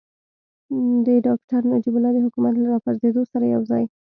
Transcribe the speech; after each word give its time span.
د 1.05 1.07
ډاکتر 1.27 1.61
نجیب 1.71 1.93
الله 1.97 2.11
د 2.13 2.19
حکومت 2.25 2.53
له 2.57 2.67
راپرځېدو 2.73 3.21
سره 3.31 3.45
یوځای. 3.55 3.83